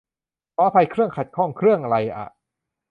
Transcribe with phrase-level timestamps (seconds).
[0.55, 2.25] ขออภัย 'เครื่อง' ขัดข้อง เครื่องไรอ่ะ?